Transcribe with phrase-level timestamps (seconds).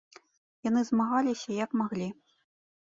[0.67, 2.11] Яны змагаліся як маглі!